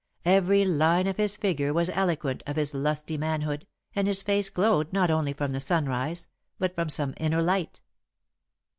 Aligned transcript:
Every 0.25 0.65
line 0.65 1.05
of 1.05 1.17
his 1.17 1.37
figure 1.37 1.73
was 1.75 1.91
eloquent 1.91 2.41
of 2.47 2.55
his 2.55 2.73
lusty 2.73 3.17
manhood, 3.19 3.67
and 3.95 4.07
his 4.07 4.23
face 4.23 4.49
glowed 4.49 4.91
not 4.91 5.11
only 5.11 5.31
from 5.31 5.51
the 5.51 5.59
sunrise, 5.59 6.27
but 6.57 6.73
from 6.73 6.89
some 6.89 7.13
inner 7.17 7.43
light. 7.43 7.81